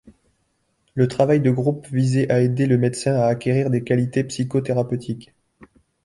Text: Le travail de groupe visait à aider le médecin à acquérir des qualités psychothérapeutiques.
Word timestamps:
Le 0.95 1.07
travail 1.07 1.41
de 1.41 1.51
groupe 1.51 1.85
visait 1.89 2.27
à 2.31 2.41
aider 2.41 2.65
le 2.65 2.79
médecin 2.79 3.13
à 3.17 3.25
acquérir 3.27 3.69
des 3.69 3.83
qualités 3.83 4.23
psychothérapeutiques. 4.23 5.31